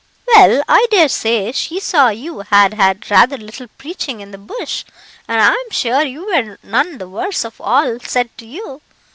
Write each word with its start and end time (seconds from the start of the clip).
"Well, 0.33 0.63
I 0.67 0.87
dare 0.89 1.07
say 1.09 1.51
she 1.51 1.79
saw 1.79 2.09
you 2.09 2.39
had 2.39 2.73
had 2.73 3.11
rather 3.11 3.37
little 3.37 3.67
preaching 3.77 4.19
in 4.19 4.31
the 4.31 4.39
bush, 4.39 4.83
and 5.27 5.39
I 5.39 5.51
am 5.51 5.69
sure 5.69 6.01
you 6.01 6.25
were 6.25 6.57
none 6.63 6.97
the 6.97 7.07
worse 7.07 7.45
of 7.45 7.61
all 7.61 7.99
said 7.99 8.35
to 8.39 8.47
you. 8.47 8.81